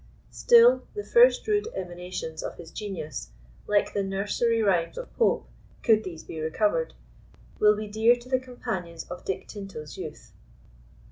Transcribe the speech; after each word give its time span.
Still 0.31 0.87
the 0.95 1.03
first 1.03 1.47
rude 1.47 1.67
emanations 1.75 2.41
of 2.41 2.55
his 2.57 2.71
genius, 2.71 3.29
like 3.67 3.93
the 3.93 4.01
nursery 4.01 4.59
rhymes 4.63 4.97
of 4.97 5.13
Pope, 5.15 5.47
could 5.83 6.03
these 6.03 6.23
be 6.23 6.39
recovered, 6.41 6.95
will 7.59 7.77
be 7.77 7.87
dear 7.87 8.15
to 8.15 8.27
the 8.27 8.39
companions 8.39 9.03
of 9.11 9.23
Dick 9.23 9.47
Tinto's 9.47 9.97
youth. 9.99 10.31